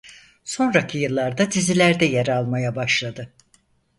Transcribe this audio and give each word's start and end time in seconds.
Sonraki 0.43 0.97
yıllarda 0.97 1.51
dizilerde 1.51 2.05
yer 2.05 2.27
almaya 2.27 2.75
başladı. 2.75 3.33